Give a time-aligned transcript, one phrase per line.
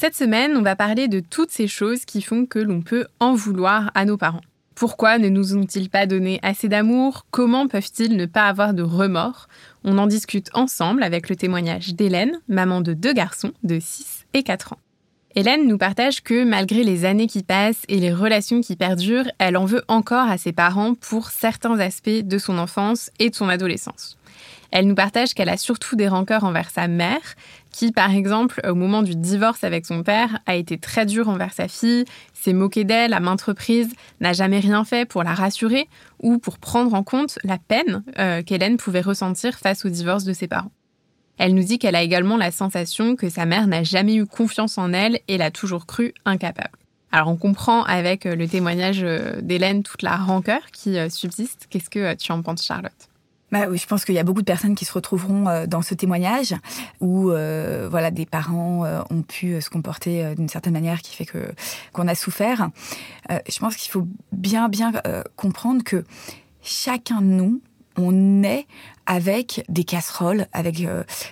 [0.00, 3.34] Cette semaine, on va parler de toutes ces choses qui font que l'on peut en
[3.34, 4.44] vouloir à nos parents.
[4.76, 7.26] Pourquoi ne nous ont-ils pas donné assez d'amour?
[7.32, 9.48] Comment peuvent-ils ne pas avoir de remords?
[9.82, 14.44] On en discute ensemble avec le témoignage d'Hélène, maman de deux garçons de 6 et
[14.44, 14.78] 4 ans.
[15.34, 19.56] Hélène nous partage que malgré les années qui passent et les relations qui perdurent, elle
[19.56, 23.48] en veut encore à ses parents pour certains aspects de son enfance et de son
[23.48, 24.17] adolescence.
[24.70, 27.34] Elle nous partage qu'elle a surtout des rancœurs envers sa mère,
[27.72, 31.52] qui, par exemple, au moment du divorce avec son père, a été très dure envers
[31.52, 35.88] sa fille, s'est moquée d'elle à maintes reprises, n'a jamais rien fait pour la rassurer
[36.20, 40.34] ou pour prendre en compte la peine euh, qu'Hélène pouvait ressentir face au divorce de
[40.34, 40.72] ses parents.
[41.38, 44.76] Elle nous dit qu'elle a également la sensation que sa mère n'a jamais eu confiance
[44.76, 46.76] en elle et l'a toujours cru incapable.
[47.10, 51.68] Alors on comprend avec euh, le témoignage euh, d'Hélène toute la rancœur qui subsiste.
[51.70, 53.08] Qu'est-ce que tu en penses Charlotte?
[53.50, 55.80] Bah oui, je pense qu'il y a beaucoup de personnes qui se retrouveront euh, dans
[55.80, 56.54] ce témoignage
[57.00, 61.24] où euh, voilà des parents euh, ont pu se comporter d'une certaine manière qui fait
[61.24, 61.52] que
[61.92, 62.68] qu'on a souffert.
[63.30, 64.92] je pense qu'il faut bien bien
[65.36, 66.04] comprendre que
[66.62, 67.62] chacun de nous
[67.96, 68.66] on est
[69.06, 70.86] avec des casseroles, avec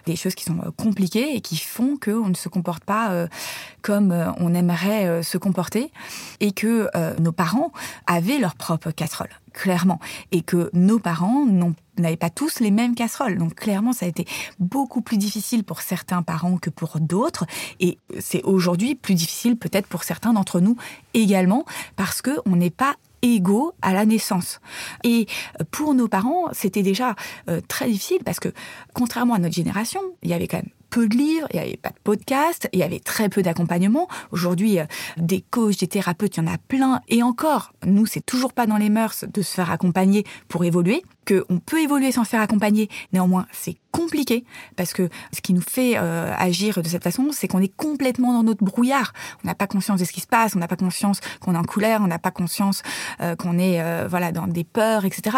[0.06, 3.26] des choses qui sont compliquées et qui font qu'on ne se comporte pas
[3.82, 5.92] comme on aimerait se comporter
[6.40, 6.88] et que
[7.20, 7.72] nos parents
[8.06, 9.98] avaient leurs propres casseroles clairement,
[10.32, 11.46] et que nos parents
[11.98, 13.38] n'avaient pas tous les mêmes casseroles.
[13.38, 14.26] Donc clairement, ça a été
[14.60, 17.46] beaucoup plus difficile pour certains parents que pour d'autres,
[17.80, 20.76] et c'est aujourd'hui plus difficile peut-être pour certains d'entre nous
[21.14, 21.64] également,
[21.96, 24.60] parce que on n'est pas égaux à la naissance.
[25.02, 25.26] Et
[25.70, 27.16] pour nos parents, c'était déjà
[27.48, 28.52] euh, très difficile parce que,
[28.92, 31.76] contrairement à notre génération, il y avait quand même peu de livres, il n'y avait
[31.76, 34.08] pas de podcast, il y avait très peu d'accompagnement.
[34.30, 34.86] Aujourd'hui, euh,
[35.18, 37.02] des coachs, des thérapeutes, il y en a plein.
[37.08, 41.02] Et encore, nous, c'est toujours pas dans les mœurs de se faire accompagner pour évoluer
[41.26, 42.88] qu'on peut évoluer sans se faire accompagner.
[43.12, 44.44] Néanmoins, c'est compliqué
[44.76, 48.32] parce que ce qui nous fait euh, agir de cette façon, c'est qu'on est complètement
[48.34, 49.12] dans notre brouillard.
[49.42, 51.58] On n'a pas conscience de ce qui se passe, on n'a pas conscience qu'on est
[51.58, 52.82] en colère, on n'a pas conscience
[53.20, 55.36] euh, qu'on est euh, voilà dans des peurs, etc.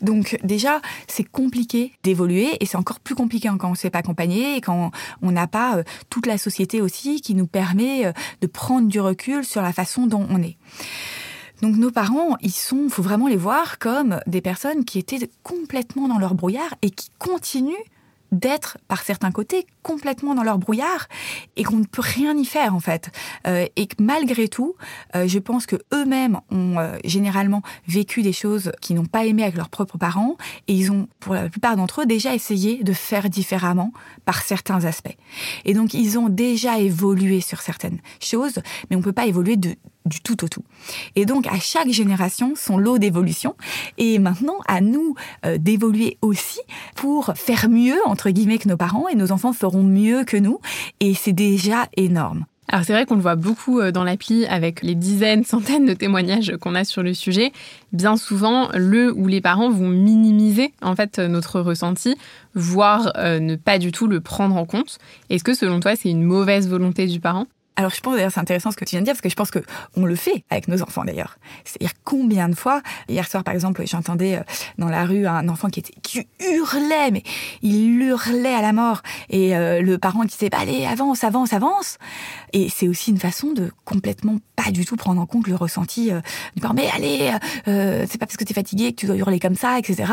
[0.00, 3.90] Donc déjà, c'est compliqué d'évoluer et c'est encore plus compliqué quand on ne se fait
[3.90, 4.90] pas accompagner et quand
[5.22, 9.62] on n'a pas toute la société aussi qui nous permet de prendre du recul sur
[9.62, 10.56] la façon dont on est.
[11.62, 16.08] Donc nos parents, ils sont, faut vraiment les voir comme des personnes qui étaient complètement
[16.08, 17.74] dans leur brouillard et qui continuent
[18.32, 21.08] d'être, par certains côtés, complètement dans leur brouillard
[21.56, 23.10] et qu'on ne peut rien y faire en fait.
[23.46, 24.74] Euh, et que malgré tout,
[25.14, 29.44] euh, je pense que eux-mêmes ont euh, généralement vécu des choses qu'ils n'ont pas aimées
[29.44, 32.92] avec leurs propres parents et ils ont, pour la plupart d'entre eux, déjà essayé de
[32.92, 33.92] faire différemment
[34.24, 35.16] par certains aspects.
[35.64, 38.60] Et donc ils ont déjà évolué sur certaines choses,
[38.90, 39.74] mais on peut pas évoluer de
[40.04, 40.62] du tout au tout.
[41.16, 43.54] Et donc, à chaque génération, son lot d'évolution.
[43.98, 45.14] Et maintenant, à nous
[45.58, 46.60] d'évoluer aussi
[46.94, 49.08] pour faire mieux, entre guillemets, que nos parents.
[49.08, 50.58] Et nos enfants feront mieux que nous.
[50.98, 52.46] Et c'est déjà énorme.
[52.70, 55.94] Alors c'est vrai qu'on le voit beaucoup euh, dans l'appli avec les dizaines, centaines de
[55.94, 57.52] témoignages qu'on a sur le sujet.
[57.92, 62.16] Bien souvent, le ou les parents vont minimiser en fait notre ressenti,
[62.54, 64.98] voire euh, ne pas du tout le prendre en compte.
[65.30, 67.46] Est-ce que selon toi c'est une mauvaise volonté du parent?
[67.78, 69.36] Alors je pense d'ailleurs c'est intéressant ce que tu viens de dire parce que je
[69.36, 69.60] pense que
[69.96, 71.38] on le fait avec nos enfants d'ailleurs.
[71.64, 74.42] C'est-à-dire combien de fois hier soir par exemple j'entendais euh,
[74.78, 77.22] dans la rue un enfant qui était qui hurlait mais
[77.62, 81.52] il hurlait à la mort et euh, le parent qui disait bah, allez avance avance
[81.52, 81.98] avance
[82.52, 86.10] et c'est aussi une façon de complètement pas du tout prendre en compte le ressenti
[86.10, 86.20] euh,
[86.56, 87.30] du parent mais allez
[87.64, 90.12] c'est pas parce que tu es fatigué que tu dois hurler comme ça etc.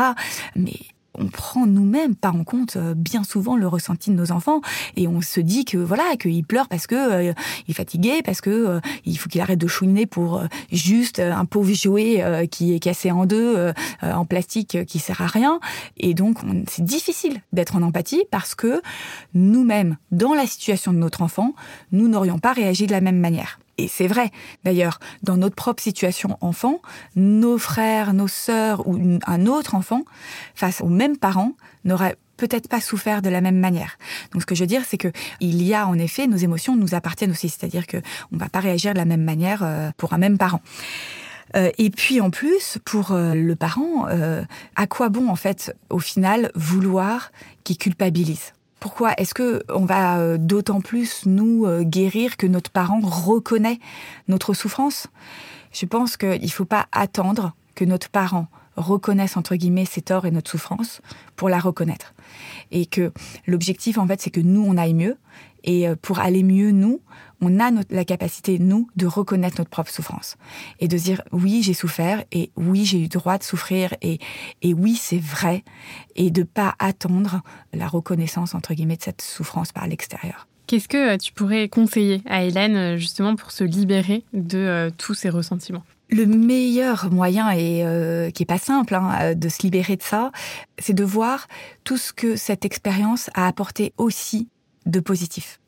[0.54, 0.74] Mais
[1.18, 4.60] on prend nous-mêmes pas en compte euh, bien souvent le ressenti de nos enfants.
[4.96, 7.32] Et on se dit que voilà qu'il pleure parce que euh,
[7.66, 11.44] il est fatigué parce que euh, il faut qu'il arrête de chouiner pour juste un
[11.44, 13.72] pauvre jouet qui est cassé en deux
[14.02, 15.60] en plastique qui sert à rien.
[15.96, 18.80] Et donc c'est difficile d'être en empathie parce que
[19.34, 21.54] nous-mêmes dans la situation de notre enfant
[21.92, 24.30] nous n'aurions pas réagi de la même manière et c'est vrai,
[24.64, 26.80] d'ailleurs, dans notre propre situation enfant,
[27.14, 30.02] nos frères, nos sœurs ou un autre enfant,
[30.54, 31.52] face aux mêmes parents,
[31.84, 33.98] n'auraient peut-être pas souffert de la même manière.
[34.32, 35.08] Donc ce que je veux dire, c'est que
[35.40, 37.98] il y a en effet nos émotions nous appartiennent aussi, c'est-à-dire que
[38.32, 40.60] on va pas réagir de la même manière euh, pour un même parent.
[41.54, 44.06] Euh, et puis en plus, pour euh, le parent,
[44.74, 47.30] à quoi bon en fait, au final, vouloir
[47.64, 48.52] qu'il culpabilise?
[48.80, 53.78] Pourquoi est-ce que on va d'autant plus nous guérir que notre parent reconnaît
[54.28, 55.08] notre souffrance?
[55.72, 60.26] Je pense qu'il ne faut pas attendre que notre parent reconnaisse entre guillemets ses torts
[60.26, 61.00] et notre souffrance
[61.34, 62.14] pour la reconnaître.
[62.70, 63.12] Et que
[63.46, 65.16] l'objectif en fait c'est que nous on aille mieux
[65.66, 67.00] et pour aller mieux nous,
[67.40, 70.36] on a la capacité, nous, de reconnaître notre propre souffrance.
[70.80, 74.18] Et de dire oui, j'ai souffert et oui, j'ai eu droit de souffrir et,
[74.62, 75.64] et oui, c'est vrai.
[76.14, 77.42] Et de pas attendre
[77.74, 80.46] la reconnaissance, entre guillemets, de cette souffrance par l'extérieur.
[80.66, 84.90] Qu'est-ce que euh, tu pourrais conseiller à Hélène euh, justement pour se libérer de euh,
[84.96, 85.84] tous ces ressentiments?
[86.08, 90.30] Le meilleur moyen, et qui est pas simple, hein, de se libérer de ça,
[90.78, 91.48] c'est de voir
[91.82, 94.48] tout ce que cette expérience a apporté aussi
[94.86, 95.60] de positif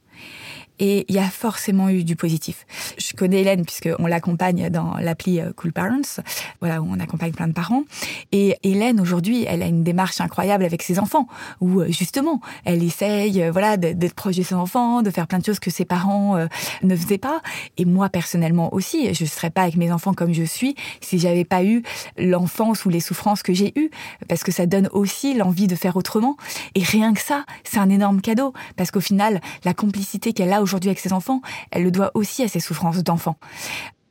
[0.79, 2.67] et il y a forcément eu du positif.
[2.99, 6.23] Je connais Hélène puisqu'on l'accompagne dans l'appli euh, Cool Parents,
[6.61, 7.85] voilà, où on accompagne plein de parents.
[8.33, 11.27] Et Hélène, aujourd'hui, elle a une démarche incroyable avec ses enfants,
[11.61, 15.39] où euh, justement, elle essaye euh, voilà, d'être proche de ses enfants, de faire plein
[15.39, 16.37] de choses que ses parents
[16.83, 17.41] ne faisaient pas.
[17.77, 21.45] Et moi, personnellement aussi, je serais pas avec mes enfants comme je suis si j'avais
[21.45, 21.83] pas eu
[22.17, 23.91] l'enfance ou les souffrances que j'ai eues,
[24.29, 26.37] parce que ça donne aussi l'envie de faire autrement.
[26.75, 30.63] Et rien que ça, c'est un énorme cadeau, parce qu'au final, la complicité qu'elle a
[30.69, 33.39] aujourd'hui avec ses enfants, elle le doit aussi à ses souffrances d'enfant.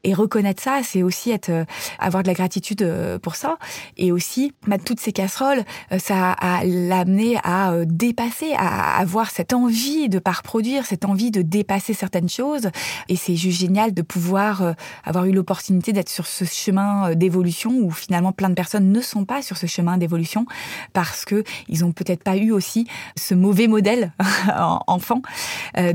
[0.07, 1.65] Et reconnaître ça, c'est aussi être, euh,
[1.99, 3.57] avoir de la gratitude euh, pour ça.
[3.97, 9.51] Et aussi, mettre toutes ces casseroles, euh, ça a l'amener à dépasser, à avoir cette
[9.51, 12.69] envie de pas reproduire, cette envie de dépasser certaines choses.
[13.09, 17.91] Et c'est juste génial de pouvoir avoir eu l'opportunité d'être sur ce chemin d'évolution où
[17.91, 20.45] finalement plein de personnes ne sont pas sur ce chemin d'évolution
[20.93, 22.87] parce que ils ont peut-être pas eu aussi
[23.17, 24.13] ce mauvais modèle
[24.87, 25.21] enfant.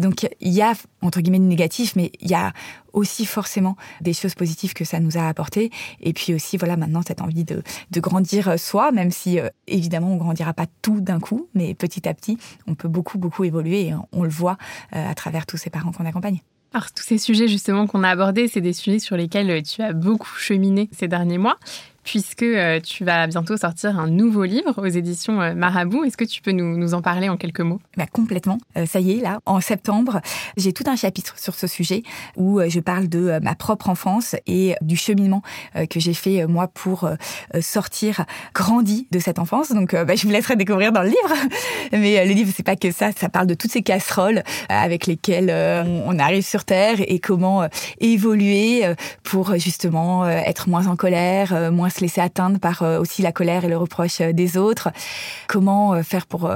[0.01, 2.53] Donc il y a entre guillemets négatif, mais il y a
[2.93, 5.71] aussi forcément des choses positives que ça nous a apporté.
[6.01, 10.13] Et puis aussi, voilà, maintenant, cette envie de, de grandir soi, même si euh, évidemment,
[10.13, 13.89] on grandira pas tout d'un coup, mais petit à petit, on peut beaucoup, beaucoup évoluer
[13.89, 14.57] et on, le voit
[14.95, 16.41] euh, à travers tous ces parents qu'on accompagne.
[16.75, 19.93] Alors, tous ces sujets justement qu'on a abordés, c'est des sujets sur lesquels tu as
[19.93, 21.59] beaucoup cheminé ces derniers mois
[22.05, 26.05] puisque euh, tu vas bientôt sortir un nouveau livre aux éditions euh, Marabout.
[26.05, 27.81] Est-ce que tu peux nous, en parler en quelques mots?
[27.97, 28.59] Bah, Complètement.
[28.77, 30.21] Euh, ça y est, là, en septembre,
[30.57, 32.03] j'ai tout un chapitre sur ce sujet
[32.37, 35.43] où je parle de ma propre enfance et du cheminement
[35.91, 37.09] que j'ai fait, moi, pour
[37.61, 39.73] sortir grandi de cette enfance.
[39.73, 41.35] Donc, bah, je vous laisserai découvrir dans le livre.
[41.93, 43.11] Mais le livre, c'est pas que ça.
[43.13, 45.51] Ça parle de toutes ces casseroles avec lesquelles
[46.07, 47.67] on arrive sur Terre et comment
[48.01, 48.85] évoluer
[49.23, 53.65] pour justement être moins en colère, moins se laisser atteindre par euh, aussi la colère
[53.65, 54.91] et le reproche euh, des autres.
[55.47, 56.51] Comment euh, faire pour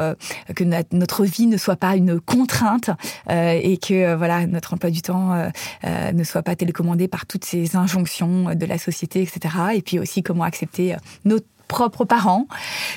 [0.54, 2.90] que notre vie ne soit pas une contrainte
[3.28, 5.50] et que voilà notre emploi du temps
[5.84, 9.54] ne soit pas télécommandé par toutes ces injonctions de la société, etc.
[9.74, 12.46] Et puis aussi comment accepter notre propres parents,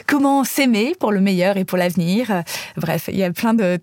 [0.08, 2.44] comment s'aimer pour le meilleur et pour l'avenir?
[2.78, 3.80] Bref, il y a plein de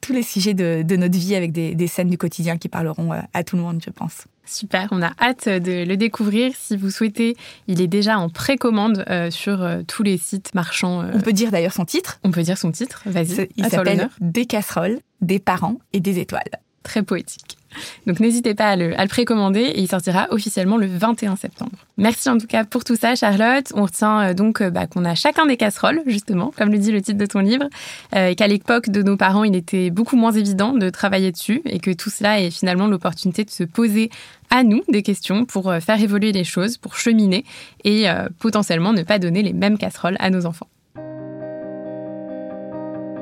[0.00, 3.44] tous les sujets de, notre vie avec des, des, scènes du quotidien qui parleront à
[3.44, 4.24] tout le monde, je pense.
[4.48, 6.52] Super, on a hâte de le découvrir.
[6.56, 7.36] Si vous souhaitez,
[7.66, 11.02] il est déjà en précommande euh, sur euh, tous les sites marchands.
[11.02, 11.10] Euh.
[11.14, 12.18] On peut dire d'ailleurs son titre.
[12.24, 13.48] On peut dire son titre, vas-y.
[13.56, 16.50] Il s'appelle Des casseroles, des parents et des étoiles.
[16.88, 17.58] Très poétique.
[18.06, 21.72] Donc n'hésitez pas à le, précommander et il sortira officiellement le 21 septembre.
[21.98, 23.70] Merci en tout cas pour tout ça, Charlotte.
[23.74, 26.90] On retient euh, donc euh, bah, qu'on a chacun des casseroles, justement, comme le dit
[26.90, 27.66] le titre de ton livre,
[28.14, 31.60] euh, et qu'à l'époque de nos parents, il était beaucoup moins évident de travailler dessus
[31.66, 34.08] et que tout cela est finalement l'opportunité de se poser
[34.48, 37.44] à nous des questions pour faire évoluer les choses, pour cheminer
[37.84, 38.06] et
[38.38, 40.68] potentiellement ne pas donner les mêmes casseroles à nos enfants.